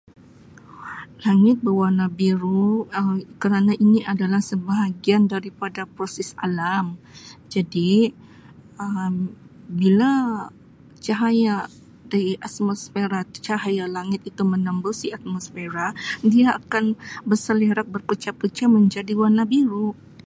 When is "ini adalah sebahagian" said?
3.85-5.23